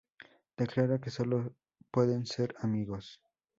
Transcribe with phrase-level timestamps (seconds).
[0.57, 1.53] Declara que solo
[1.91, 3.21] pueden ser amigos.